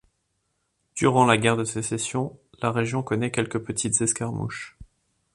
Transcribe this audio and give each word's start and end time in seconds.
Durant 0.95 1.25
la 1.27 1.37
guerre 1.37 1.57
de 1.57 1.63
Sécession, 1.63 2.35
la 2.63 2.71
région 2.71 3.03
connaît 3.03 3.29
quelques 3.29 3.59
petites 3.63 4.01
escarmouches. 4.01 4.75